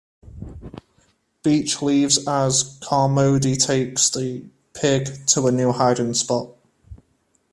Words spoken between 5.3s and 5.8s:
a new